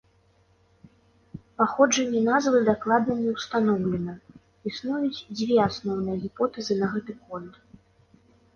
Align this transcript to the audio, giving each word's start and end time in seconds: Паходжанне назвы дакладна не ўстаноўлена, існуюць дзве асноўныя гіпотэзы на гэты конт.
Паходжанне 1.61 2.21
назвы 2.29 2.61
дакладна 2.71 3.13
не 3.21 3.29
ўстаноўлена, 3.35 4.17
існуюць 4.73 5.23
дзве 5.37 5.63
асноўныя 5.69 6.15
гіпотэзы 6.27 6.73
на 6.85 6.93
гэты 6.95 7.11
конт. 7.25 7.53